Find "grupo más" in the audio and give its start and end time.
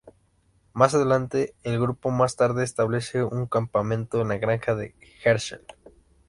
1.79-2.35